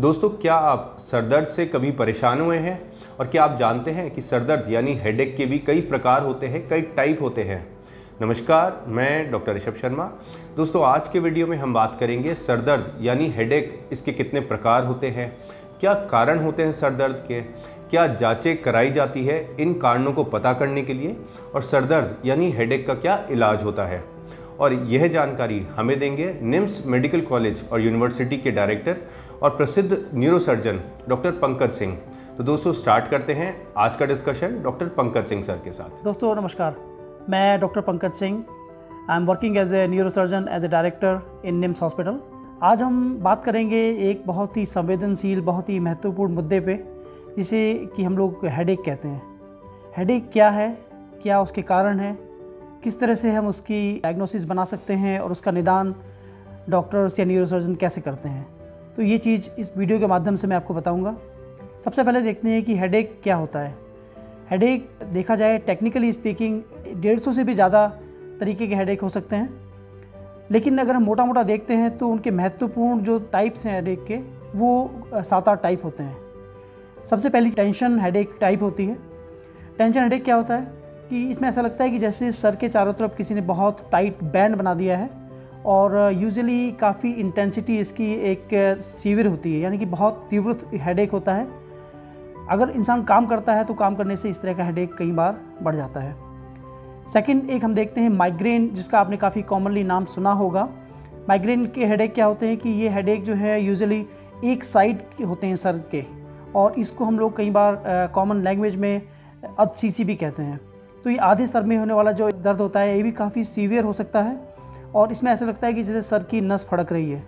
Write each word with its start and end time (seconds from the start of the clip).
दोस्तों, 0.00 0.28
क्या 0.30 0.54
आप 0.54 0.96
सरदर्द 1.00 1.46
से 1.46 1.64
कभी 1.66 1.90
परेशान 1.90 2.40
हुए 2.40 2.56
हैं? 2.56 2.80
और 3.20 3.26
क्या 3.26 3.44
आप 3.44 3.56
जानते 3.58 3.90
हैं 3.90 4.10
कि 4.10 4.20
सरदर्द 4.20 4.70
यानी 4.70 4.92
हेडेक 4.94 5.36
के 5.36 5.46
भी 5.46 5.58
कई 5.58 5.80
प्रकार 5.80 6.22
होते 6.22 6.46
हैं, 6.46 6.66
कई 6.68 6.82
टाइप 6.96 7.22
होते 7.22 7.42
हैं? 7.42 7.58
नमस्कार, 8.22 8.80
मैं 8.86 9.30
डॉक्टर 9.30 9.54
ऋषभ 9.54 9.74
शर्मा। 9.74 10.04
दोस्तों, 10.56 10.84
आज 10.84 11.08
के 11.08 11.18
वीडियो 11.18 11.46
में 11.46 11.56
हम 11.56 11.74
बात 11.74 11.96
करेंगे 12.00 12.34
सरदर्द 12.34 12.92
यानी 13.00 13.26
हेडेक 13.28 13.88
इसके 13.92 14.12
कितने 14.12 14.40
प्रकार 14.40 14.84
होते 14.84 15.08
हैं? 15.08 15.30
क्या 15.80 15.94
कारण 15.94 16.38
होते 16.38 16.62
हैं 16.62 16.72
सरदर्द 16.72 17.24
के? 17.28 17.40
क्या 17.90 18.06
जांचें 18.06 18.62
कराई 18.62 18.90
जाती 18.90 19.24
है 19.24 19.40
इन 19.60 19.74
कारणों 19.74 20.12
को 20.12 20.24
पता 20.26 20.52
करने 20.52 20.82
के 20.82 20.94
लिए? 20.94 21.16
और 21.54 21.62
सरदर्द 21.62 22.16
यानी 22.24 22.50
हेडेक 22.50 22.86
का 22.86 22.94
क्या 22.94 23.26
इलाज 23.30 23.64
होता 23.64 23.86
है? 23.86 24.02
और 24.60 24.72
यह 24.72 25.06
जानकारी 25.08 25.58
हमें 25.70 25.98
देंगे 25.98 26.32
निम्स 26.42 26.82
मेडिकल 26.86 27.20
कॉलेज 27.20 27.62
और 27.72 27.80
यूनिवर्सिटी 27.80 28.36
के 28.36 28.50
डायरेक्टर 28.50 28.96
और 29.42 29.50
प्रसिद्ध 29.50 29.96
न्यूरोसर्जन 30.14 30.80
डॉक्टर 31.08 31.30
पंकज 31.32 31.72
सिंह। 31.72 31.92
तो 32.38 32.44
दोस्तों 32.44 32.72
स्टार्ट 32.72 33.08
करते 33.08 33.32
हैं 33.32 33.50
आज 33.76 33.96
का 33.96 34.06
discussion 34.06 34.62
doctor 34.62 34.88
Pankaj 34.88 35.26
Singh 35.26 35.42
sir 35.42 35.60
के 35.64 35.72
साथ। 35.72 36.02
दोस्तों, 36.04 36.34
नमस्कार। 36.36 36.76
मैं 37.30 37.60
doctor 37.60 37.80
Pankaj 37.80 38.12
Singh. 38.12 38.44
I 39.10 39.16
am 39.16 39.26
working 39.26 39.56
as 39.56 39.74
a 39.74 39.86
neurosurgeon 39.86 40.48
as 40.50 40.64
a 40.64 40.68
director 40.68 41.42
in 41.44 41.54
NIMS 41.54 41.82
hospital 41.82 42.20
आज 42.62 42.82
हम 42.82 43.18
बात 43.22 43.44
करेंगे 43.44 43.84
एक 44.10 44.22
बहुत 44.26 44.56
ही 44.56 44.66
संवेदनशील, 44.66 45.40
बहुत 45.40 45.68
ही 45.68 45.78
महत्वपूर्ण 45.80 46.34
मुद्दे 46.34 46.60
पे, 46.60 46.84
जिसे 47.36 47.90
कि 47.96 48.04
हम 48.04 48.18
लोग 48.18 48.46
हेडेक 48.46 48.84
कहते 48.86 49.08
हैं। 49.08 49.22
हेडेक 49.96 50.30
क्या 50.32 50.50
है? 50.50 50.70
क्या 51.22 51.40
उसके 51.42 51.62
कारण 51.62 51.98
है? 51.98 52.16
किस 52.84 53.00
तरह 53.00 53.14
से 53.14 53.30
हम 53.30 53.48
उसकी 53.48 54.00
डायग्नोसिस 54.02 54.44
बना 54.44 54.64
सकते 54.64 54.94
हैं 54.94 55.18
और 55.20 55.32
उसका 55.32 55.50
निदान 55.50 55.94
डॉक्टर्स 56.70 57.18
या 57.20 57.26
न्यूरोसर्जन 57.26 57.74
कैसे 57.74 58.00
करते 58.00 58.28
हैं? 58.28 58.57
तो 58.98 59.02
ये 59.02 59.16
चीज़ 59.18 59.48
इस 59.58 59.70
वीडियो 59.76 59.98
के 59.98 60.06
माध्यम 60.06 60.36
से 60.36 60.46
मैं 60.46 60.56
आपको 60.56 60.74
बताऊँगा। 60.74 61.14
सबसे 61.84 62.02
पहले 62.02 62.20
देखते 62.20 62.48
हैं 62.48 62.62
कि 62.62 62.76
हेडेक 62.76 63.12
क्या 63.22 63.34
होता 63.36 63.58
है। 63.58 63.74
हेडेक 64.50 64.88
देखा 65.12 65.36
जाए 65.36 65.58
टेक्निकली 65.58 66.10
स्पीकिंग 66.12 66.60
डेढ़ 67.02 67.18
सौ 67.18 67.32
से 67.32 67.44
भी 67.44 67.54
ज़्यादा 67.54 67.86
तरीके 68.40 68.66
के 68.66 68.74
हेडेक 68.74 69.00
हो 69.00 69.08
सकते 69.08 69.36
हैं। 69.36 70.48
लेकिन 70.50 70.78
अगर 70.78 70.94
हम 70.94 71.02
मोटा 71.02 71.24
मोटा 71.24 71.42
देखते 71.42 71.74
हैं 71.74 71.96
तो 71.98 72.08
उनके 72.08 72.30
महत्वपूर्ण 72.30 73.02
जो 73.02 73.18
टाइप्स 73.32 73.66
हैं 73.66 73.74
हेडेक 73.74 74.04
के, 74.04 74.16
वो 74.54 75.12
सात 75.14 75.48
आठ 75.48 75.62
टाइप 75.62 75.84
होते 75.84 76.02
हैं। 76.02 77.04
सबसे 77.04 77.28
पहली 77.28 77.50
टेंशन 77.50 77.98
हेडेक 78.00 78.36
टाइप 78.40 78.62
होती 78.62 78.86
है। 78.86 78.96
टेंशन 79.78 80.00
हेडेक 80.00 80.24
क्या 80.24 80.36
होता 80.36 80.56
है 80.56 80.72
कि 81.10 81.24
इसमें 81.30 81.48
ऐसा 81.48 81.60
लगता 81.60 81.84
है 81.84 81.90
कि 81.90 81.98
जैसे 81.98 82.32
सर 82.32 82.56
के 82.56 82.68
चारों 82.68 82.92
तरफ़ 82.92 83.16
किसी 83.16 83.34
ने 83.34 83.40
बहुत 83.46 83.88
टाइट 83.92 84.24
बैंड 84.24 84.56
बना 84.56 84.74
दिया 84.74 84.98
है 84.98 85.10
और 85.68 85.96
यूजुअली 86.12 86.70
काफ़ी 86.72 87.10
इंटेंसिटी 87.12 87.76
इसकी 87.78 88.12
एक 88.30 88.48
सीवियर 88.82 89.26
होती 89.26 89.52
है, 89.54 89.60
यानी 89.60 89.78
कि 89.78 89.86
बहुत 89.86 90.26
तीव्र 90.30 90.56
हेडेक 90.76 91.10
होता 91.12 91.34
है। 91.34 91.46
अगर 92.50 92.70
इंसान 92.70 93.02
काम 93.04 93.26
करता 93.26 93.54
है 93.54 93.64
तो 93.64 93.74
काम 93.74 93.94
करने 93.94 94.16
से 94.16 94.28
इस 94.28 94.40
तरह 94.42 94.54
का 94.54 94.64
हेडेक 94.64 94.94
कई 94.98 95.10
बार 95.12 95.40
बढ़ 95.62 95.76
जाता 95.76 96.00
है। 96.00 96.16
सेकंड 97.08 97.50
एक 97.50 97.64
हम 97.64 97.74
देखते 97.74 98.00
हैं 98.00 98.08
माइग्रेन 98.10 98.68
जिसका 98.74 99.00
आपने 99.00 99.16
काफ़ी 99.16 99.42
कॉमनली 99.44 99.82
नाम 99.84 100.04
सुना 100.06 100.32
होगा। 100.32 100.68
माइग्रेन 101.28 101.66
के 101.66 101.86
हेडेक 101.86 102.14
क्या 102.14 102.26
होते 102.26 102.48
हैं 102.48 102.56
कि 102.56 102.70
ये 102.72 102.88
हेडेक 102.88 103.24
जो 103.24 103.34
है 103.34 103.60
यूजुअली 103.62 104.04
एक 104.44 104.64
साइड 104.64 105.02
के 105.18 105.24
होते 105.24 105.46
हैं 105.46 105.56
सर 105.56 105.82
के, 105.90 106.04
और 106.54 106.78
इसको 106.78 107.04
हम 107.04 107.18
लोग 107.18 107.36
कई 107.36 107.50
बार 107.50 107.82
कॉमन 108.14 108.42
लैंग्वेज 108.42 108.76
में 108.76 109.02
अद 109.58 109.72
सी 109.72 110.04
भी 110.04 110.14
कहते 110.16 110.42
हैं। 110.42 110.60
तो 111.04 111.10
ये 111.10 111.16
आधे 111.16 111.46
सर 111.46 111.62
में 111.62 111.76
होने 111.76 111.94
वाला 111.94 112.12
जो 112.12 112.30
दर्द 112.32 112.60
होता 112.60 112.80
है, 112.80 112.96
ये 112.96 113.02
भी 113.02 113.12
काफ़ी 113.12 113.44
सीवियर 113.44 113.84
हो 113.84 113.92
सकता 113.92 114.22
है। 114.22 114.36
और 114.94 115.12
इसमें 115.12 115.30
ऐसा 115.32 115.46
लगता 115.46 115.66
है 115.66 115.72
कि 115.72 115.82
जैसे 115.82 116.02
सर 116.02 116.22
की 116.22 116.40
नस 116.40 116.66
फड़क 116.70 116.92
रही 116.92 117.10
है। 117.10 117.22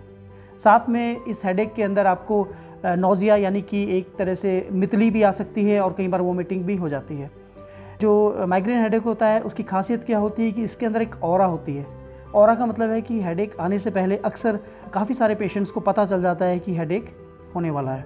साथ 0.57 0.89
में 0.89 1.25
इस 1.25 1.45
हेडेक 1.45 1.73
के 1.73 1.83
अंदर 1.83 2.07
आपको 2.07 2.47
नोज़िया 2.85 3.35
यानी 3.35 3.61
कि 3.61 3.83
एक 3.97 4.15
तरह 4.17 4.33
से 4.33 4.67
मितली 4.71 5.09
भी 5.11 5.23
आ 5.23 5.31
सकती 5.31 5.65
है 5.65 5.79
और 5.81 5.95
कई 5.97 6.07
बार 6.07 6.21
वोमिटिंग 6.21 6.63
भी 6.65 6.75
हो 6.75 6.89
जाती 6.89 7.15
है। 7.15 7.29
जो 8.01 8.45
माइग्रेन 8.47 8.81
हेडेक 8.81 9.03
होता 9.03 9.27
है, 9.27 9.41
उसकी 9.41 9.63
खासियत 9.63 10.03
क्या 10.03 10.17
होती 10.17 10.43
है 10.43 10.51
कि 10.51 10.63
इसके 10.63 10.85
अंदर 10.85 11.01
एक 11.01 11.23
और 11.23 11.41
होती 11.41 11.75
है। 11.75 11.85
और 12.35 12.55
का 12.55 12.65
मतलब 12.65 12.91
है 12.91 13.01
कि 13.01 13.21
हेडेक 13.21 13.55
आने 13.59 13.77
से 13.77 13.91
पहले 13.91 14.17
अक्सर 14.17 14.59
काफ़ी 14.93 15.15
सारे 15.15 15.35
पेशेंट्स 15.35 15.71
को 15.71 15.79
पता 15.79 16.05
चल 16.05 16.21
जाता 16.21 16.45
है 16.45 16.59
कि 16.59 16.75
हेडेक 16.75 17.09
होने 17.55 17.69
वाला 17.69 17.91
है। 17.91 18.05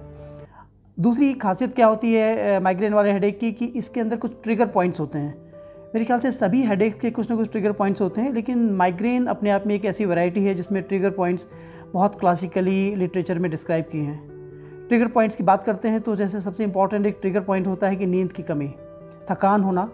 दूसरी 0.98 1.32
खासियत 1.34 1.74
क्या 1.74 1.86
होती 1.86 2.12
है 2.14 2.60
माइग्रेन 2.60 2.94
वाले 2.94 3.12
हेडेक 3.12 3.38
की, 3.40 3.52
कि 3.52 3.64
इसके 3.66 4.00
अंदर 4.00 4.16
कुछ 4.16 4.32
ट्रिगर 4.42 4.66
पॉइंट्स 4.66 5.00
होते 5.00 5.18
हैं। 5.18 5.45
मेरे 5.94 6.04
ख्याल 6.04 6.20
से 6.20 6.30
सभी 6.30 6.62
हेडेक 6.62 6.98
के 7.00 7.10
कुछ 7.10 7.30
ना 7.30 7.36
कुछ 7.36 7.50
ट्रिगर 7.50 7.72
पॉइंट्स 7.72 8.00
होते 8.00 8.20
हैं, 8.20 8.32
लेकिन 8.32 8.70
माइग्रेन 8.70 9.26
अपने 9.26 9.50
आप 9.50 9.66
में 9.66 9.74
एक 9.74 9.84
ऐसी 9.84 10.04
वैरायटी 10.04 10.44
है 10.44 10.54
जिसमें 10.54 10.82
ट्रिगर 10.82 11.10
पॉइंट्स 11.10 11.46
बहुत 11.92 12.18
क्लासिकली 12.20 12.94
लिटरेचर 12.94 13.38
में 13.38 13.50
डिस्क्राइब 13.50 13.84
किए 13.84 14.02
हैं। 14.02 14.86
ट्रिगर 14.88 15.06
पॉइंट्स 15.06 15.36
की 15.36 15.44
बात 15.44 15.64
करते 15.64 15.88
हैं 15.88 16.00
तो 16.00 16.16
जैसे 16.16 16.40
सबसे 16.40 16.64
इंपॉर्टेंट 16.64 17.06
एक 17.06 17.18
ट्रिगर 17.20 17.40
पॉइंट 17.40 17.66
होता 17.66 17.88
है 17.88 17.96
कि 17.96 18.06
नींद 18.06 18.32
की 18.32 18.42
कमी, 18.42 18.68
थकान 19.30 19.62
होना। 19.62 19.88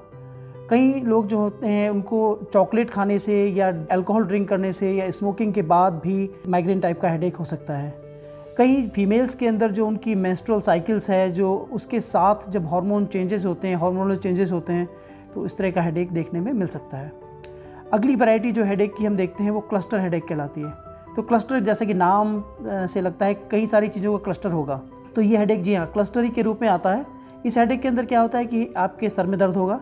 कई 0.70 1.00
लोग 1.00 1.26
जो 1.26 1.38
होते 1.38 1.66
हैं, 1.66 1.90
उनको 1.90 2.50
चॉकलेट 2.52 2.90
खाने 2.90 3.18
से 3.18 3.46
या 3.46 3.68
अल्कोहल 3.90 4.24
ड्रिंक 4.24 4.48
करने 4.48 4.72
से 4.72 4.92
या 4.92 5.10
स्मोकिंग 5.10 5.52
के 5.52 5.62
बाद 5.62 6.00
भी 6.04 6.30
माइग्रेन 6.48 6.80
टाइप 6.80 7.00
का 7.00 7.08
हेडेक 7.08 7.36
हो 7.36 7.44
सकता 7.44 7.74
है। 7.74 7.94
कई 8.58 8.82
फीमेल्स 8.88 9.34
के 9.34 9.46
अंदर 9.48 9.70
जो 9.70 9.86
उनकी 9.86 10.14
मेंस्ट्रुअल 10.14 10.60
साइकिल्स 10.60 11.10
है, 11.10 11.30
जो 11.32 11.56
उसके 11.72 12.00
साथ 12.00 12.50
जब 12.50 12.66
हार्मोन 12.66 13.06
चेंजेस 13.06 13.44
होते 13.44 13.68
हैं 13.68 13.76
हार्मोनल 13.76 14.16
चेंजेस 14.16 14.52
होते 14.52 14.72
हैं 14.72 14.88
तो 15.34 15.44
इस 15.46 15.56
तरह 15.56 15.70
का 15.70 15.82
हेडेक 15.82 16.12
देखने 16.12 16.40
में 16.40 16.52
मिल 16.52 16.68
सकता 16.68 16.96
है। 16.96 17.12
अगली 17.92 18.14
वैरायटी 18.16 18.52
जो 18.52 18.64
हेडेक 18.64 18.94
की 18.96 19.04
हम 19.04 19.16
देखते 19.16 19.44
हैं 19.44 19.50
वो 19.50 19.60
क्लस्टर 19.60 20.00
हेडेक 20.00 20.24
कहलाती 20.24 20.60
है। 20.60 20.70
तो 21.16 21.22
क्लस्टर 21.22 21.60
जैसे 21.60 21.86
कि 21.86 21.94
नाम 21.94 22.42
से 22.64 23.00
लगता 23.00 23.26
है 23.26 23.34
कई 23.50 23.66
सारी 23.66 23.88
चीज़ों 23.88 24.12
का 24.12 24.24
क्लस्टर 24.24 24.50
होगा। 24.50 24.80
तो 25.16 25.22
ये 25.22 25.36
हेडेक 25.38 25.62
जी 25.62 25.74
हाँ 25.74 25.86
क्लस्टर 25.86 26.24
ही 26.24 26.30
के 26.30 26.42
रूप 26.42 26.62
में 26.62 26.68
आता 26.68 26.92
है। 26.94 27.04
इस 27.46 27.58
हेडेक 27.58 27.80
के 27.82 27.88
अंदर 27.88 28.04
क्या 28.04 28.20
होता 28.20 28.38
है 28.38 28.46
कि 28.46 28.72
आपके 28.76 29.08
सर 29.08 29.26
में 29.26 29.38
दर्द 29.38 29.56
होगा 29.56 29.80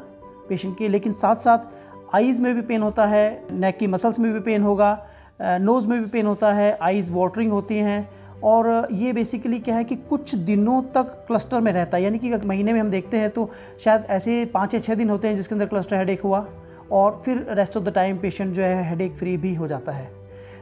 पेशेंट 0.48 0.76
के, 0.78 0.88
लेकिन 0.88 1.12
साथ 1.12 1.36
साथ 1.36 2.14
आइज़ 2.14 2.40
में 2.42 2.54
भी 2.54 2.62
पेन 2.62 2.82
होता 2.82 3.06
है 3.06 3.46
नेक 3.52 3.78
की 3.78 3.86
मसल्स 3.86 4.18
में 4.18 4.32
भी 4.32 4.40
पेन 4.40 4.62
होगा 4.62 4.98
नोज़ 5.42 5.86
में 5.86 6.00
भी 6.00 6.08
पेन 6.10 6.26
होता 6.26 6.52
है 6.52 6.78
आइज़ 6.82 7.12
वाटरिंग 7.12 7.52
होती 7.52 7.76
हैं। 7.78 8.08
और 8.44 8.88
ये 8.92 9.12
बेसिकली 9.12 9.58
क्या 9.58 9.76
है 9.76 9.84
कि 9.84 9.96
कुछ 10.08 10.34
दिनों 10.34 10.80
तक 10.94 11.24
क्लस्टर 11.26 11.60
में 11.60 11.72
रहता 11.72 11.96
है। 11.96 12.02
यानी 12.02 12.18
कि 12.18 12.34
महीने 12.36 12.72
में 12.72 12.80
हम 12.80 12.90
देखते 12.90 13.16
हैं 13.16 13.30
तो 13.30 13.50
शायद 13.84 14.04
ऐसे 14.10 14.44
पाँच 14.44 14.74
या 14.74 14.80
छः 14.80 14.94
दिन 14.94 15.10
होते 15.10 15.28
हैं 15.28 15.36
जिसके 15.36 15.54
अंदर 15.54 15.66
क्लस्टर 15.66 15.96
हेडेक 15.96 16.20
हुआ 16.20 16.46
और 16.92 17.20
फिर 17.24 17.46
rest 17.50 17.76
of 17.76 17.84
the 17.84 17.92
time 17.94 18.18
patient 18.18 18.54
जो 18.54 18.62
है 18.62 18.88
हेडेक 18.88 19.16
फ्री 19.16 19.36
भी 19.36 19.54
हो 19.54 19.68
जाता 19.68 19.92
है। 19.92 20.08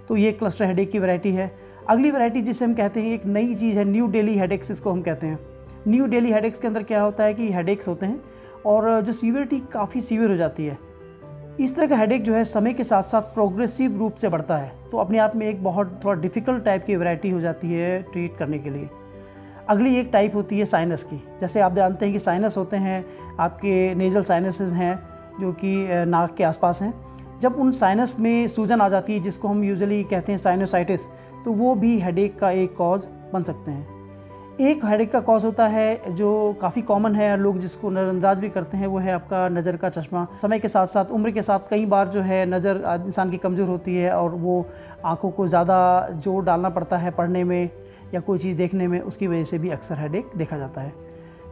तो 0.09 0.17
ये 0.17 0.33
क्लस्टर 0.33 0.65
हेडेक 0.65 0.91
की 0.91 0.99
वैरायटी 0.99 1.33
है। 1.33 1.51
अगली 1.89 2.11
वैरायटी 2.11 2.43
जिसे 2.43 2.65
हम 2.65 2.75
कहते 2.75 3.01
हैं, 3.01 3.13
एक 3.15 3.27
नई 3.27 3.55
चीज़ 3.55 3.79
है 3.79 3.85
न्यू 3.85 4.07
डेली 4.07 4.37
हेडेक्स 4.39 4.71
इसको 4.71 4.91
हम 4.91 5.03
कहते 5.03 5.27
हैं। 5.27 5.39
न्यू 5.89 6.07
डेली 6.07 6.33
हेडेक्स 6.33 6.59
के 6.59 6.67
अंदर 6.69 6.83
क्या 6.83 7.03
होता 7.03 7.25
है 7.25 7.35
कि 7.35 7.53
हेडेक्स 7.53 7.89
होते 7.89 8.07
हैं 8.07 8.21
और 8.67 9.01
जो 9.01 9.13
सीवियरिटी 9.13 9.61
काफ़ी 9.73 10.01
सीवियर 10.01 10.31
हो 10.31 10.37
जाती 10.37 10.67
है। 10.67 10.88
इस 11.61 11.75
तरह 11.77 11.87
का 11.87 11.97
हेडेक 11.97 12.23
जो 12.25 12.35
है 12.35 12.43
समय 12.45 12.73
के 12.73 12.85
साथ 12.85 13.03
साथ 13.03 13.23
प्रोग्रेसिव 13.35 13.97
रूप 13.99 14.15
से 14.15 14.29
बढ़ता 14.29 14.57
है। 14.57 14.73
तो 14.93 14.99
अपने 14.99 15.19
आप 15.19 15.35
में 15.37 15.47
एक 15.47 15.63
बहुत 15.65 16.01
थोड़ा 16.05 16.21
डिफ़िकल्ट 16.21 16.65
टाइप 16.65 16.85
की 16.85 16.97
वैरायटी 16.97 17.31
हो 17.31 17.41
जाती 17.41 17.73
है 17.73 18.01
ट्रीट 18.03 18.37
करने 18.37 18.59
के 18.59 18.71
लिए। 18.71 18.89
अगली 19.69 19.97
एक 19.97 20.11
टाइप 20.13 20.35
होती 20.35 20.59
है 20.59 20.65
साइनस 20.65 21.03
की। 21.03 21.17
जैसे 21.41 21.61
आप 21.61 21.75
जानते 21.75 22.07
हैं 22.07 22.13
कि 22.13 22.19
साइनस 22.19 22.57
होते 22.57 22.77
हैं, 22.77 23.05
आपके 23.41 23.95
नेजल 23.95 24.23
साइनसेस 24.23 24.73
हैं, 24.73 24.99
जो 25.41 25.53
कि 25.53 25.75
नाक 26.07 26.35
के 26.35 26.45
आसपास 26.45 26.83
हैं। 26.83 26.95
जब 27.41 27.57
उन 27.57 27.71
साइनस 27.73 28.17
में 28.21 28.49
सूजन 28.49 28.81
आ 28.81 28.89
जाती 28.89 29.13
है, 29.13 29.21
जिसको 29.21 29.49
हम 29.49 29.65
यूजली 29.65 30.03
कहते 30.05 30.33
हैं 30.33 30.37
साइनोसाइटिस 30.37 31.07
तो 31.45 31.53
वो 31.53 31.75
भी 31.75 31.99
हेडेक 32.01 32.39
का 32.39 32.51
एक 32.51 32.77
कॉज 32.77 33.09
बन 33.33 33.43
सकते 33.43 33.71
हैं। 33.71 33.98
एक 34.61 34.85
हेडेक 34.85 35.11
का 35.13 35.19
कॉज 35.21 35.45
होता 35.45 35.67
है, 35.69 36.15
जो 36.15 36.57
काफ़ी 36.61 36.83
कॉमन 36.83 37.15
है 37.15 37.37
लोग 37.37 37.59
जिसको 37.61 37.91
नज़रअंदाज 37.91 38.39
भी 38.39 38.49
करते 38.49 38.77
हैं, 38.77 38.87
वो 38.87 38.99
है 38.99 39.13
आपका 39.13 39.49
नज़र 39.49 39.77
का 39.77 39.89
चश्मा। 39.89 40.27
समय 40.43 40.59
के 40.59 40.69
साथ 40.69 40.87
साथ 40.87 41.11
उम्र 41.11 41.31
के 41.31 41.43
साथ 41.43 41.71
कई 41.71 41.87
बार 41.87 42.09
जो 42.09 42.21
है 42.23 42.45
नज़र 42.47 42.83
इंसान 43.07 43.31
की 43.31 43.37
कमज़ोर 43.37 43.69
होती 43.69 43.97
है 43.97 44.11
और 44.13 44.31
वो 44.33 44.65
आँखों 45.05 45.31
को 45.31 45.47
ज़्यादा 45.47 46.09
ज़ोर 46.15 46.45
डालना 46.45 46.71
पड़ता 46.71 46.97
है 46.97 47.11
पढ़ने 47.11 47.45
में 47.45 47.71
या 48.15 48.21
कोई 48.21 48.39
चीज़ 48.39 48.57
देखने 48.57 48.89
में, 48.89 49.01
उसकी 49.01 49.27
वजह 49.27 49.45
से 49.45 49.59
भी 49.59 49.71
अक्सर 49.71 49.99
हेडेक 49.99 50.31
देखा 50.37 50.59
जाता 50.59 50.81
है। 50.81 50.93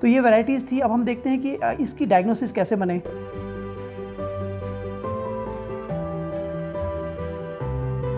तो 0.01 0.07
ये 0.07 0.21
वैराइटीज़ 0.21 0.67
थी। 0.73 0.81
अब 0.81 0.93
हम 0.93 1.05
देखते 1.05 1.31
हैं 1.31 1.41
कि 1.41 1.83
इसकी 1.83 2.07
डायग्नोसिस 2.07 2.53
कैसे 2.53 2.77
बने। 2.77 3.01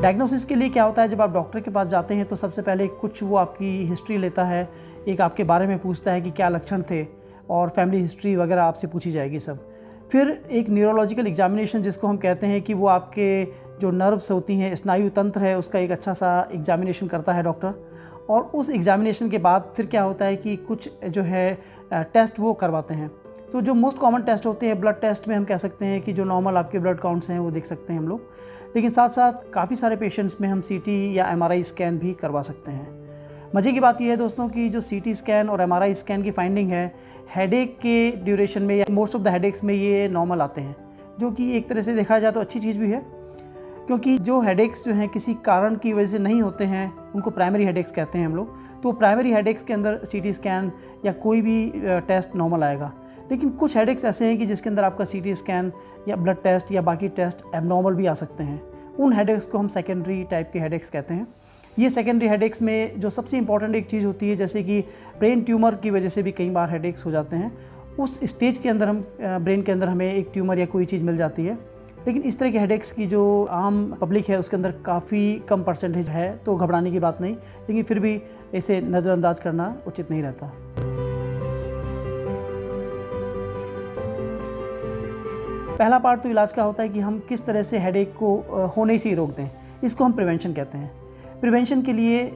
डायग्नोसिस 0.01 0.45
के 0.45 0.55
लिए 0.55 0.69
क्या 0.69 0.83
होता 0.85 1.03
है, 1.03 1.09
जब 1.09 1.21
आप 1.23 1.33
डॉक्टर 1.33 1.61
के 1.61 1.71
पास 1.71 1.89
जाते 1.89 2.15
हैं 2.15 2.25
तो 2.27 2.37
सबसे 2.37 2.63
पहले 2.63 2.87
कुछ 2.89 3.23
वो 3.23 3.37
आपकी 3.37 3.71
हिस्ट्री 3.87 4.17
लेता 4.19 4.45
है, 4.45 4.69
एक 5.09 5.21
आपके 5.21 5.45
बारे 5.45 5.67
में 5.67 5.79
पूछता 5.79 6.13
है 6.13 6.21
कि 6.21 6.31
क्या 6.31 6.49
लक्षण 6.49 6.83
थे, 6.91 7.07
और 7.51 7.69
फैमिली 7.69 8.01
हिस्ट्री 8.01 8.35
वगैरह 8.37 8.63
आपसे 8.63 8.87
पूछी 8.87 9.11
जाएगी 9.11 9.39
सब। 9.41 9.59
फिर 10.13 10.31
एक 10.51 10.71
न्यूरोलॉजिकल 10.71 11.27
एग्जामिनेशन 11.27 11.83
जिसको 11.83 12.07
हम 12.07 12.17
कहते 12.17 12.47
हैं 12.47 12.63
कि 12.63 12.75
वो 12.75 12.87
आपके 12.87 13.45
जो 13.81 13.91
नर्व्स 13.91 14.31
होती 14.31 14.59
हैं, 14.59 14.75
स्नायु 14.75 15.09
तंत्र 15.11 15.43
है, 15.43 15.57
उसका 15.59 15.79
एक 15.79 15.91
अच्छा 15.91 16.15
सा 16.15 16.49
एग्जामिनेशन 16.53 17.07
करता 17.07 17.33
है 17.33 17.43
डॉक्टर 17.43 17.75
और 18.31 18.43
उस 18.55 18.71
एग्जामिनेशन 18.71 19.29
के 19.31 19.39
बाद 19.39 19.73
फिर 19.77 19.87
क्या 19.87 20.03
होता 20.03 20.25
है 20.25 20.37
कि 20.37 20.57
कुछ 20.59 20.91
जो 21.07 21.23
है 21.23 21.59
टेस्ट 21.93 22.41
वो 22.41 22.53
करवाते 22.55 22.95
हैं। 22.95 23.11
तो 23.53 23.61
जो 23.61 23.75
मोस्ट 23.75 23.99
कॉमन 23.99 24.23
टेस्ट 24.23 24.47
होते 24.47 24.67
हैं 24.67 24.81
ब्लड 24.81 24.95
टेस्ट 24.95 25.29
में 25.29 25.37
हम 25.37 25.45
कह 25.45 25.57
सकते 25.57 25.85
हैं 25.85 26.01
कि 26.03 26.13
जो 26.13 26.25
नॉर्मल 26.25 26.57
आपके 26.57 26.79
ब्लड 26.79 26.99
काउंट्स 26.99 27.31
हैं, 27.31 27.39
वो 27.39 27.51
देख 27.51 27.67
सकते 27.67 27.93
हैं 27.93 28.01
हम 28.01 28.09
लोग। 28.09 28.21
लेकिन 28.77 28.91
साथ 28.91 29.09
साथ 29.09 29.33
काफ़ी 29.53 29.77
सारे 29.77 29.97
पेशेंट्स 29.97 30.41
में 30.41 30.49
हम 30.49 30.61
सीटी 30.61 31.19
या 31.19 31.31
एमआरआई 31.31 31.63
स्कैन 31.63 31.99
भी 31.99 32.15
करवा 32.15 32.43
सकते 32.43 32.71
हैं। 32.71 32.89
मज़े 33.57 33.73
की 33.73 33.81
बात 33.81 34.01
यह 34.01 34.11
है 34.11 34.17
दोस्तों 34.17 34.49
कि 34.49 34.69
जो 34.69 34.81
सीटी 34.81 35.15
स्कैन 35.15 35.49
और 35.49 35.61
एमआरआई 35.61 35.95
स्कैन 35.95 36.23
की 36.23 36.31
फाइंडिंग 36.31 36.71
है 36.71 36.95
हेडेक 37.37 37.77
के 37.79 38.11
ड्यूरेशन 38.11 38.63
में 38.63 38.77
या 38.77 38.85
मोस्ट 38.91 39.15
ऑफ़ 39.15 39.23
द 39.23 39.29
हेडेक्स 39.29 39.65
में 39.65 39.75
ये 39.75 40.09
नॉर्मल 40.09 40.41
आते 40.41 40.61
हैं। 40.61 40.77
जो 41.21 41.31
कि 41.31 41.57
एक 41.57 41.69
तरह 41.69 41.81
से 41.81 41.95
देखा 41.95 42.19
जाए 42.19 42.33
तो 42.33 42.41
अच्छी 42.41 42.61
चीज़ 42.61 42.79
भी 42.79 42.91
है। 42.91 43.18
क्योंकि 43.89 44.19
जो 44.19 44.41
हेडेक्स 44.41 44.85
जो 44.85 44.93
हैं 44.93 45.09
किसी 45.09 45.35
कारण 45.35 45.75
की 45.75 45.93
वजह 45.93 46.07
से 46.07 46.19
नहीं 46.19 46.41
होते 46.43 46.65
हैं, 46.65 47.13
उनको 47.15 47.31
प्राइमरी 47.31 47.65
हेडेक्स 47.65 47.93
कहते 47.93 48.19
हैं 48.19 48.27
हम 48.27 48.35
लोग 48.37 48.83
तो 48.83 48.93
प्राइमरी 48.93 49.33
हेडेक्स 49.33 49.63
के 49.63 49.73
अंदर 49.73 49.99
सीटी 50.05 50.33
स्कैन 50.33 50.71
या 51.07 51.13
कोई 51.13 51.41
भी 51.43 51.73
टेस्ट 52.09 52.37
नॉर्मल 52.37 52.63
आएगा। 52.63 52.93
लेकिन 53.31 53.51
कुछ 53.51 53.77
हेडेक्स 53.77 54.05
ऐसे 54.05 54.27
हैं 54.27 54.37
कि 54.39 54.47
जिसके 54.47 54.69
अंदर 54.71 54.85
आपका 54.85 55.05
सीटी 55.05 55.35
स्कैन 55.35 55.73
या 56.09 56.17
ब्लड 56.17 56.43
टेस्ट 56.43 56.73
या 56.73 56.83
बाकी 56.83 57.09
टेस्ट 57.09 57.43
एबनॉर्मल 57.55 57.95
भी 57.95 58.07
आ 58.07 58.15
सकते 58.15 58.45
हैं। 58.45 58.61
उन 58.99 59.13
हेडेक्स 59.13 59.47
को 59.47 59.59
हम 59.59 59.69
सेकेंडरी 59.69 60.23
टाइप 60.25 60.51
के 60.53 60.59
हेडेक्स 60.59 60.91
कहते 60.91 61.15
हैं। 61.15 61.27
ये 61.79 61.91
सेकेंडरी 61.91 62.29
हेडेक्स 62.29 62.63
में 62.63 63.01
जो 63.01 63.11
सबसे 63.11 63.39
इंपॉर्टेंट 63.39 63.75
एक 63.75 63.87
चीज़ 63.87 64.07
होती 64.07 64.31
है, 64.31 64.37
जैसे 64.37 64.63
कि 64.63 64.81
ब्रेन 65.19 65.43
ट्यूमर 65.43 65.75
की 65.75 65.91
वजह 65.91 66.09
से 66.09 66.23
भी 66.23 66.33
कई 66.33 66.51
बार 66.51 66.71
हेडेक्स 66.71 67.07
हो 67.07 67.11
जाते 67.11 67.37
हैं। 67.37 67.53
उस 68.01 68.21
स्टेज 68.25 68.59
के 68.59 68.69
अंदर 68.69 68.89
हम 68.89 69.05
ब्रेन 69.21 69.63
के 69.63 69.73
अंदर 69.73 69.89
हमें 69.89 70.13
एक 70.15 70.31
ट्यूमर 70.33 70.59
या 70.59 70.67
कोई 70.67 70.85
चीज़ 70.85 71.05
मिल 71.05 71.17
जाती 71.17 71.47
है। 71.47 71.78
लेकिन 72.07 72.23
इस 72.23 72.39
तरह 72.39 72.51
के 72.51 72.59
हेडेक्स 72.59 72.91
की 72.93 73.07
जो 73.07 73.23
आम 73.53 73.85
पब्लिक 74.01 74.29
है, 74.29 74.39
उसके 74.39 74.57
अंदर 74.57 74.73
काफ़ी 74.85 75.39
कम 75.49 75.63
परसेंटेज 75.63 76.09
है 76.09 76.37
तो 76.37 76.57
घबराने 76.57 76.91
की 76.91 76.99
बात 76.99 77.21
नहीं। 77.21 77.35
लेकिन 77.35 77.83
फिर 77.83 77.99
भी 77.99 78.21
इसे 78.55 78.81
नज़रअंदाज 78.81 79.41
करना 79.41 79.75
उचित 79.87 80.11
नहीं 80.11 80.23
रहता। 80.23 80.53
पहला 85.79 85.99
पार्ट 85.99 86.23
तो 86.23 86.29
इलाज 86.29 86.53
का 86.53 86.63
होता 86.63 86.83
है 86.83 86.89
कि 86.89 87.01
हम 87.01 87.19
किस 87.29 87.45
तरह 87.47 87.63
से 87.63 87.79
हेडेक 87.79 88.15
को 88.17 88.35
होने 88.77 88.99
से 88.99 89.09
ही 89.09 89.15
रोक 89.15 89.31
दें। 89.31 89.49
इसको 89.85 90.05
हम 90.05 90.13
प्रिवेंशन 90.13 90.53
कहते 90.53 90.79
हैं। 90.79 90.91
प्रिवेंशन 91.41 91.83
के 91.83 91.93
लिए 91.93 92.27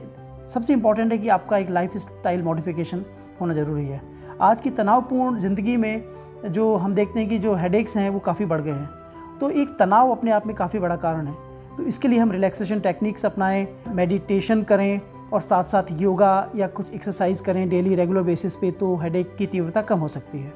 सबसे 0.47 0.73
इंपॉर्टेंट 0.73 1.11
है 1.11 1.17
कि 1.17 1.29
आपका 1.29 1.57
एक 1.57 1.69
लाइफ 1.69 1.97
स्टाइल 1.97 2.43
मॉडिफिकेशन 2.43 3.03
होना 3.41 3.53
ज़रूरी 3.53 3.87
है। 3.87 4.01
आज 4.41 4.61
की 4.61 4.69
तनावपूर्ण 4.71 5.37
ज़िंदगी 5.37 5.77
में 5.77 6.03
जो 6.47 6.75
हम 6.75 6.93
देखते 6.93 7.19
हैं 7.19 7.29
कि 7.29 7.39
जो 7.39 7.55
हेडेक्स 7.55 7.97
हैं, 7.97 8.09
वो 8.09 8.19
काफ़ी 8.19 8.45
बढ़ 8.45 8.61
गए 8.61 8.71
हैं। 8.71 9.02
तो 9.43 9.49
एक 9.51 9.69
तनाव 9.69 10.09
अपने 10.11 10.31
आप 10.31 10.45
में 10.47 10.55
काफ़ी 10.55 10.79
बड़ा 10.79 10.95
कारण 10.95 11.25
है। 11.27 11.33
तो 11.77 11.83
इसके 11.83 12.07
लिए 12.07 12.19
हम 12.19 12.31
रिलैक्सेशन 12.31 12.79
टेक्निक्स 12.79 13.25
अपनाएँ 13.25 13.65
मेडिटेशन 13.95 14.61
करें 14.63 15.01
और 15.33 15.41
साथ 15.41 15.63
साथ 15.63 15.91
योगा 16.01 16.51
या 16.55 16.67
कुछ 16.69 16.91
एक्सरसाइज 16.91 17.41
करें 17.41 17.67
डेली 17.69 17.95
रेगुलर 17.95 18.21
बेसिस 18.23 18.55
पे 18.55 18.69
तो 18.71 18.95
हेडेक 18.97 19.35
की 19.37 19.45
तीव्रता 19.47 19.81
कम 19.81 19.99
हो 19.99 20.07
सकती 20.07 20.39
है। 20.39 20.53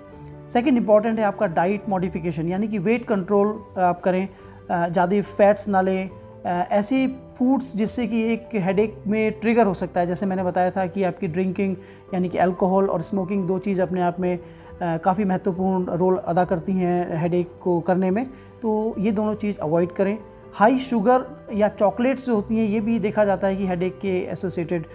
सेकेंड 0.48 0.78
इंपॉर्टेंट 0.78 1.20
है 1.20 1.26
आपका 1.26 1.46
डाइट 1.54 1.90
मॉडिफिकेशन 1.90 2.48
यानी 2.48 2.68
कि 2.68 2.78
वेट 2.80 3.06
कंट्रोल 3.08 3.48
आप 3.80 4.02
करें 4.02 4.28
ज़्यादा 4.70 5.22
फैट्स 5.24 5.68
ना 5.68 5.82
लें। 5.82 6.10
ऐसी 6.46 7.08
फूड्स 7.38 7.76
जिससे 7.78 8.08
कि 8.08 8.22
एक 8.34 8.50
हेडेक 8.56 8.96
में 9.08 9.32
ट्रिगर 9.42 9.66
हो 9.68 9.74
सकता 9.74 10.00
है। 10.00 10.08
जैसे 10.08 10.26
मैंने 10.26 10.44
बताया 10.44 10.72
था 10.72 10.86
कि 10.88 11.04
आपकी 11.04 11.28
ड्रिंकिंग 11.28 11.76
यानी 12.14 12.30
कि 12.30 12.38
अल्कोहल 12.38 12.86
और 12.86 13.02
स्मोकिंग 13.04 13.48
दो 13.48 13.60
चीज़ 13.60 13.82
अपने 13.82 14.02
आप 14.02 14.20
में 14.20 14.40
काफ़ी 14.84 15.24
महत्वपूर्ण 15.24 15.86
रोल 15.86 16.18
अदा 16.18 16.46
करती 16.46 16.72
हैं 16.72 17.18
हेडेक 17.18 17.52
को 17.62 17.80
करने 17.80 18.12
में। 18.12 18.26
तो 18.62 18.96
ये 19.00 19.12
दोनों 19.12 19.36
चीज़ 19.36 19.58
अवॉइड 19.60 19.92
करें। 19.92 20.18
हाई 20.54 20.78
शुगर 20.80 21.26
या 21.54 21.68
चॉकलेट्स 21.70 22.26
जो 22.26 22.36
होती 22.36 22.58
हैं, 22.58 22.66
ये 22.66 22.80
भी 22.80 23.00
देखा 23.00 23.26
जाता 23.26 23.48
है 23.48 23.56
कि 23.56 23.68
हेडेक 23.68 24.00
के 24.00 24.18
एसोसिएटेड 24.32 24.86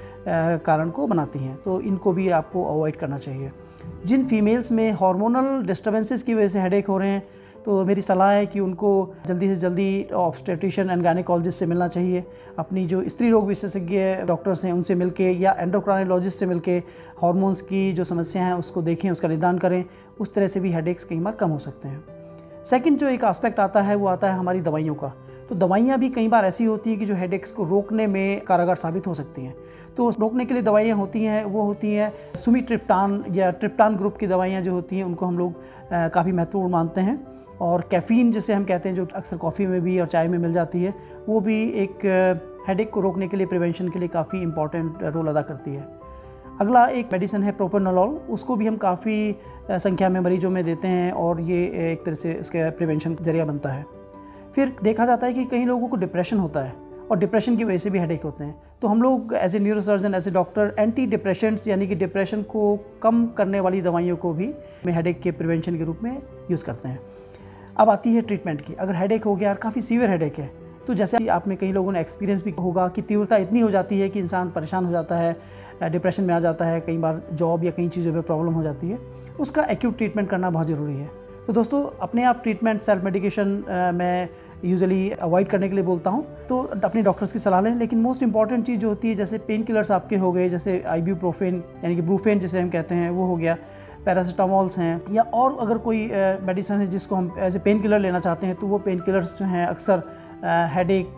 कारण 0.64 0.90
को 0.90 1.06
बनाती 1.06 1.38
हैं। 1.38 1.56
तो 1.56 1.81
इनको 1.81 2.12
भी 2.12 2.29
आपको 2.29 2.64
अवॉइड 2.64 2.96
करना 2.96 3.19
चाहिए। 3.19 3.52
जिन 4.06 4.26
फीमेल्स 4.26 4.73
में 4.73 4.93
हार्मोनल 4.93 5.67
डिस्टर्बेंसेस 5.67 6.23
की 6.23 6.35
वजह 6.35 6.49
से 6.49 6.61
हेडेक 6.61 6.87
हो 6.87 6.99
रहे 6.99 7.11
हैं 7.11 7.23
तो 7.64 7.85
मेरी 7.85 8.00
सलाह 8.00 8.31
है 8.31 8.47
कि 8.47 8.61
उनको 8.61 9.14
जल्दी 9.26 9.49
से 9.49 9.56
जल्दी 9.56 10.06
ऑब्स्टेट्रिशियन 10.14 10.91
एंड 10.91 11.03
गायनिकोलॉजिस्ट 11.03 11.59
से 11.59 11.67
मिलना 11.67 11.88
चाहिए। 11.88 12.25
अपनी 12.59 12.87
जो 12.87 13.09
स्त्री 13.09 13.31
रोग 13.31 13.47
विशेषज्ञ 13.47 13.99
डॉक्टर्स 14.26 14.64
हैं, 14.64 14.73
उनसे 14.73 14.94
मिलके 14.94 15.31
या 15.31 15.55
एंडोक्राइनोलॉजिस्ट 15.59 16.38
से 16.38 16.47
मिलके 16.47 16.76
हार्मोन्स 17.23 17.61
की 17.61 17.93
जो 17.93 18.05
समस्या 18.05 18.44
हैं, 18.44 18.55
उसको 18.55 18.82
देखें, 18.82 19.11
उसका 19.11 19.29
निदान 19.29 19.59
करें। 19.59 19.85
उस 20.20 20.35
तरह 20.35 20.47
से 20.47 20.61
भी 20.61 20.73
हेडेक्स 20.73 21.05
कई 21.05 21.17
बार 21.17 21.35
कम 21.35 21.50
हो 21.50 21.59
सकते 21.59 21.88
हैं। 21.88 22.05
सेकेंड 22.64 22.99
जो 22.99 23.09
एक 23.09 23.25
आस्पेक्ट 23.25 23.61
आता 23.61 23.82
है, 23.82 23.94
वो 23.94 24.06
आता 24.06 24.31
है 24.31 24.38
हमारी 24.38 24.61
दवाइयों 24.61 24.94
का। 24.94 25.12
तो 25.49 25.55
दवाइयाँ 25.55 25.99
भी 25.99 26.09
कई 26.09 26.29
बार 26.29 26.44
ऐसी 26.44 26.64
होती 26.64 26.91
हैं 26.91 26.99
कि 26.99 27.06
जो 27.06 27.14
हेडेक्स 27.14 27.50
को 27.50 27.64
रोकने 27.64 28.06
में 28.06 28.41
कारगर 28.41 28.75
साबित 28.75 29.06
हो 29.06 29.14
सकती 29.14 29.44
हैं। 29.44 29.55
तो 29.97 30.11
रोकने 30.11 30.44
के 30.44 30.55
लिए 30.55 30.62
दवाइयाँ 30.62 30.97
होती 30.97 31.25
हैं, 31.25 31.44
वो 31.44 31.62
होती 31.62 31.94
हैं 31.94 32.12
सुमी 32.35 32.61
ट्रिप्टान 32.61 33.25
या 33.31 33.50
ट्रिप्टान 33.50 33.97
ग्रुप 33.97 34.17
की 34.17 34.26
दवाइयाँ 34.26 34.62
जो 34.62 34.73
होती 34.73 34.97
हैं, 34.97 35.05
उनको 35.05 35.26
हम 35.26 35.38
लोग 35.38 35.55
काफ़ी 35.93 36.32
महत्वपूर्ण 36.32 36.73
मानते 36.73 37.00
हैं। 37.00 37.31
और 37.62 37.87
कैफ़ीन 37.91 38.31
जिसे 38.32 38.53
हम 38.53 38.64
कहते 38.64 38.88
हैं, 38.88 38.97
जो 38.97 39.06
अक्सर 39.14 39.37
कॉफ़ी 39.37 39.67
में 39.67 39.81
भी 39.81 39.99
और 40.00 40.06
चाय 40.06 40.29
में 40.29 40.38
मिल 40.38 40.53
जाती 40.53 40.82
है, 40.82 40.94
वो 41.29 41.41
भी 41.41 41.62
एक 41.82 42.06
हेडेक 42.69 42.91
को 42.91 43.00
रोकने 43.00 43.29
के 43.29 43.37
लिए 43.37 43.47
प्रिवेंशन 43.47 43.88
के 43.88 43.99
लिए 43.99 44.09
काफ़ी 44.09 44.41
इंपॉर्टेंट 44.43 45.03
रोल 45.05 45.26
अदा 45.26 45.43
करती 45.43 45.70
है। 45.70 45.88
अगला 46.61 46.85
एक 46.87 47.12
मेडिसिन 47.12 47.43
है 47.43 47.53
प्रोपरनोलॉल 47.53 48.09
उसको 48.31 48.56
भी 48.56 48.67
हम 48.67 48.76
काफ़ी 48.76 49.37
संख्या 49.73 50.09
में 50.09 50.20
मरीजों 50.20 50.50
में 50.50 50.64
देते 50.64 50.88
हैं 50.88 51.12
और 51.12 51.41
ये 51.41 51.64
एक 51.93 52.05
तरह 52.05 52.14
से 52.14 52.32
इसका 52.32 52.69
प्रिवेंशन 52.70 53.17
ज़रिया 53.20 53.44
बनता 53.44 53.69
है। 53.69 53.85
फिर 54.55 54.76
देखा 54.82 55.06
जाता 55.06 55.26
है 55.26 55.35
कि 55.35 55.44
कई 55.44 55.64
लोगों 55.64 55.88
को 55.88 55.97
डिप्रेशन 55.97 56.38
होता 56.38 56.61
है 56.61 56.75
और 57.11 57.19
डिप्रेशन 57.19 57.56
की 57.56 57.64
वजह 57.64 57.79
से 57.79 57.91
भी 57.91 57.99
हेडेक 57.99 58.23
होते 58.23 58.44
हैं। 58.44 58.55
तो 58.82 58.88
हम 58.88 59.03
लोग 59.03 59.35
as 59.35 59.56
a 59.56 59.59
neurosurgeon 59.59 60.14
as 60.14 60.29
a 60.29 60.31
doctor 60.31 60.75
antidepressants 61.06 61.67
यानी 61.69 61.87
कि 61.87 61.94
डिप्रेशन 61.94 62.43
को 62.44 62.79
कम 63.03 63.26
करने 63.37 63.61
वाली 63.61 63.82
दवाइयों 63.82 64.17
को 64.17 64.32
भी 64.35 64.53
हेडेक 64.87 65.20
के 65.23 65.31
प्रिवेंशन 65.32 65.79
के 65.79 65.85
रूप 65.85 65.99
में 66.03 66.17
यूज़ 66.50 66.64
करते 66.64 66.88
हैं। 66.88 66.99
अब 67.77 67.91
आती 67.91 68.15
है 68.15 68.23
ट्रीटमेंट 68.23 68.61
की। 68.61 68.75
अगर 68.75 68.95
हेडेक 68.95 69.25
हो 69.25 69.35
गया, 69.37 69.51
और 69.51 69.57
काफ़ी 69.59 69.81
सीवियर 69.81 70.11
हेडेक 70.11 70.39
है 70.39 70.51
तो 70.87 70.95
जैसे 70.95 71.27
आप 71.29 71.47
में 71.49 71.57
कई 71.59 71.73
लोगों 71.73 71.93
ने 71.93 72.01
एक्सपीरियंस 72.01 72.43
भी 72.45 72.51
होगा 72.53 72.87
कि 72.89 73.03
तीव्रता 73.03 73.37
इतनी 73.39 73.61
हो 73.61 73.71
जाती 73.71 73.99
है 74.01 74.09
कि 74.09 74.19
इंसान 74.21 74.51
परेशान 74.51 74.85
हो 74.85 74.93
जाता 74.93 75.17
है 75.17 75.37
डिप्रेशन 75.83 76.25
में 76.25 76.35
आ 76.35 76.39
जाता 76.41 76.65
है, 76.65 76.81
कई 76.81 76.97
बार 76.99 77.23
जॉब 77.33 77.65
या 77.65 77.71
कई 77.71 77.89
चीज़ों 77.89 78.13
पे 78.15 78.21
प्रॉब्लम 78.23 78.53
हो 78.53 78.63
जाती 78.63 78.91
है। 78.91 78.99
उसका 79.41 79.65
एक्यूट 79.65 79.97
ट्रीटमेंट 79.97 80.29
करना 80.29 80.51
बहुत 80.51 80.67
ज़रूरी 80.67 80.95
है। 80.95 81.11
तो 81.47 81.53
दोस्तों, 81.53 81.85
अपने 82.01 82.25
आप 82.25 82.43
ट्रीटमेंट 82.43 82.81
सेल्फ 82.81 83.05
मेडिकेशन 83.05 83.63
मैं 83.95 84.29
यूजुअली 84.65 85.11
अवॉइड 85.13 85.49
करने 85.49 85.69
के 85.69 85.75
लिए 85.75 85.85
बोलता 85.85 86.11
हूँ। 86.11 86.25
तो 86.49 86.61
अपने 86.85 87.03
डॉक्टर्स 87.03 87.33
की 87.33 87.39
सलाह 87.39 87.61
लें, 87.61 87.75
लेकिन 87.77 88.01
मोस्ट 88.01 88.23
इंपॉर्टेंट 88.23 88.67
चीज़ 88.67 88.81
जो 88.81 88.89
होती 88.89 89.09
है, 89.09 89.15
जैसे 89.15 89.39
पेन 89.39 89.63
किलर्स 89.63 89.91
आपके 89.91 90.17
हो 90.17 90.33
गए, 90.33 90.49
जैसे 90.49 90.81
आई 90.81 91.01
यानी 91.01 91.95
कि 91.97 92.03
ब्रूफेन 92.03 92.39
जैसे 92.39 92.61
हम 92.61 92.71
कहते 92.71 92.95
हैं, 92.95 93.11
वो 93.11 93.27
हो 93.27 93.37
गया। 93.37 93.57
पैरासीटामॉल्स 94.04 94.78
हैं, 94.78 95.02
या 95.12 95.22
और 95.22 95.56
अगर 95.60 95.78
कोई 95.78 96.06
मेडिसन 96.43 96.75
है 96.75 96.87
जिसको 96.87 97.16
हम 97.16 97.34
एज 97.38 97.56
ए 97.56 97.58
पेन 97.58 97.81
किलर 97.82 97.99
लेना 97.99 98.20
चाहते 98.20 98.46
हैं 98.46 98.56
तो 98.56 98.66
वो 98.66 98.78
पेन 98.78 99.00
किलर्स 99.00 99.38
जो 99.38 99.44
हैं 99.44 99.66
अक्सर 99.66 100.02
हेडेक 100.75 101.14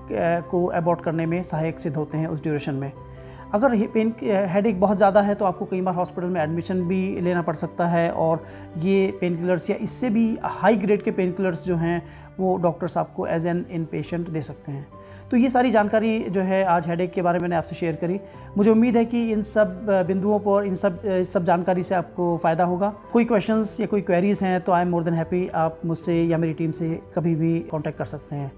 को 0.50 0.64
अबॉट 0.66 1.00
करने 1.00 1.26
में 1.26 1.42
सहायक 1.42 1.80
सिद्ध 1.80 1.96
होते 1.96 2.18
हैं 2.18 2.28
उस 2.28 2.42
ड्यूरेशन 2.42 2.74
में। 2.74 2.92
अगर 3.54 3.76
पेन 3.86 4.12
हेडेक 4.50 4.80
बहुत 4.80 4.96
ज़्यादा 4.96 5.20
है 5.22 5.34
तो 5.34 5.44
आपको 5.44 5.64
कई 5.64 5.80
बार 5.80 5.94
हॉस्पिटल 5.94 6.28
में 6.28 6.40
एडमिशन 6.42 6.82
भी 6.84 7.20
लेना 7.20 7.42
पड़ 7.42 7.54
सकता 7.56 7.86
है 7.88 8.10
और 8.12 8.42
ये 8.78 9.06
पेन 9.20 9.36
किलर्स 9.36 9.70
या 9.70 9.76
इससे 9.80 10.10
भी 10.10 10.26
हाई 10.42 10.76
ग्रेड 10.76 11.02
के 11.02 11.10
पेन 11.10 11.32
किलर्स 11.32 11.64
जो 11.64 11.76
हैं, 11.76 12.02
वो 12.38 12.56
डॉक्टर्स 12.56 12.96
आपको 12.98 13.26
एज 13.26 13.46
एन 13.46 13.64
इन 13.70 13.84
पेशेंट 13.84 14.28
दे 14.28 14.42
सकते 14.42 14.72
हैं। 14.72 14.86
तो 15.30 15.36
ये 15.36 15.50
सारी 15.50 15.70
जानकारी 15.70 16.18
जो 16.28 16.40
है 16.42 16.62
आज 16.66 16.86
हेडेक 16.88 17.12
के 17.12 17.22
बारे 17.22 17.38
में 17.38 17.42
मैंने 17.42 17.56
आपसे 17.56 17.76
शेयर 17.76 17.96
करी। 17.96 18.18
मुझे 18.56 18.70
उम्मीद 18.70 18.96
है 18.96 19.04
कि 19.04 19.22
इन 19.32 19.42
सब 19.44 19.86
बिंदुओं 20.06 20.38
पर, 20.40 20.64
इन 20.64 20.74
सब 20.74 21.00
इस 21.06 21.32
सब 21.32 21.44
जानकारी 21.44 21.82
से 21.82 21.94
आपको 21.94 22.36
फ़ायदा 22.42 22.64
होगा। 22.64 22.92
कोई 23.12 23.24
क्वेश्चंस 23.24 23.80
या 23.80 23.86
कोई 23.86 24.00
क्वेरीज़ 24.02 24.44
हैं 24.44 24.60
तो 24.60 24.72
I 24.72 24.82
am 24.82 24.88
more 24.88 25.04
than 25.04 25.14
happy 25.14 25.46
आप 25.56 25.80
मुझसे 25.84 26.22
या 26.22 26.38
मेरी 26.38 26.52
टीम 26.54 26.70
से 26.72 26.88
कभी 27.14 27.34
भी 27.34 27.58
कॉन्टैक्ट 27.70 27.98
कर 27.98 28.04
सकते 28.06 28.36
हैं। 28.36 28.52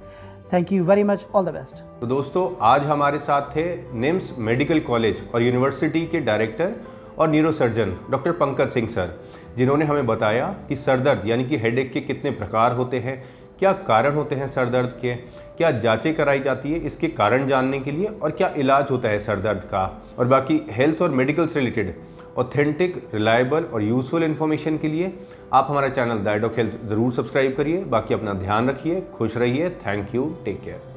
Thank 0.53 0.73
you 0.73 0.85
very 0.85 1.03
much 1.05 1.27
all 1.35 1.45
the 1.45 1.53
best 1.53 1.83
तो 2.01 2.07
दोस्तों, 2.07 2.49
आज 2.63 2.83
हमारे 2.85 3.19
साथ 3.19 3.51
थे 3.57 3.65
निम्स 3.95 4.33
मेडिकल 4.39 4.81
कॉलेज 4.81 5.23
और 5.35 5.43
यूनिवर्सिटी 5.43 6.05
के 6.07 6.21
डायरेक्टर 6.21 6.75
और 7.19 7.31
neurosurgeon 7.31 7.97
doctor 8.11 8.33
Pankaj 8.35 8.71
Singh 8.71 8.89
sir, 8.89 9.19
जिन्होंने 9.57 9.85
हमें 9.85 10.07
बताया 10.07 10.47
कि 10.69 10.77
सरदर्द 10.77 11.27
यानी 11.27 11.45
कि 11.45 11.57
हेडेक 11.59 11.93
के 11.93 12.01
कितने 12.03 12.31
प्रकार 12.33 12.73
होते 12.73 12.99
हैं, 12.99 13.23
क्या 13.59 13.73
कारण 13.85 14.15
होते 14.15 14.35
हैं 14.35 14.49
सर 14.49 14.69
दर्द 14.71 14.99
के, 15.03 15.15
क्या 15.59 15.71
जांचें 15.73 16.15
कराई 16.15 16.41
जाती 16.41 16.73
है, 16.73 16.79
इसके 16.81 17.09
कारण 17.11 17.47
जानने 17.49 17.81
के 17.81 17.93
लिए 17.93 18.07
और 18.23 18.31
क्या 18.33 18.53
इलाज 18.57 18.91
होता 18.91 19.09
है 19.09 19.19
सर 19.21 19.41
दर्द 19.41 19.65
का। 19.65 19.85
और 20.19 20.27
बाकी 20.27 20.61
हेल्थ 20.71 21.03
और 21.03 21.11
मेडिकल 21.13 21.47
से 21.47 21.61
रिलेटेड 21.61 21.95
ऑथेंटिक 22.39 23.03
रिलायबल 23.15 23.65
और 23.65 23.83
यूजफुल 23.83 24.23
इन्फॉर्मेशन 24.23 24.77
के 24.79 24.89
लिए 24.89 25.13
आप 25.53 25.67
हमारा 25.71 25.89
चैनल 25.91 26.25
डायडॉक 26.25 26.59
हेल्थ 26.59 26.79
ज़रूर 26.89 27.13
सब्सक्राइब 27.13 27.55
करिए। 27.57 27.85
बाकी 27.87 28.15
अपना 28.15 28.33
ध्यान 28.35 28.69
रखिए, 28.71 29.01
खुश 29.15 29.37
रहिए। 29.37 29.71
Thank 29.87 30.15
you 30.15 30.27
take 30.45 30.61
care 30.63 30.96